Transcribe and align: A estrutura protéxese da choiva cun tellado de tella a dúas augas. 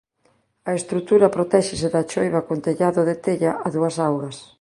A 0.69 0.71
estrutura 0.79 1.33
protéxese 1.35 1.87
da 1.95 2.07
choiva 2.11 2.45
cun 2.45 2.59
tellado 2.67 3.01
de 3.09 3.15
tella 3.25 3.51
a 3.65 3.67
dúas 3.75 3.95
augas. 4.07 4.37